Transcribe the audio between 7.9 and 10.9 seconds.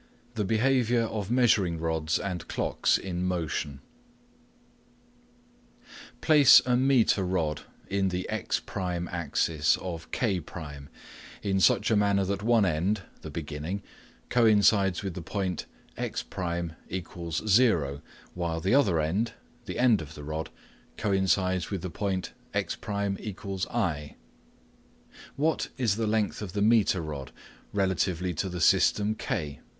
the x1 axis of K1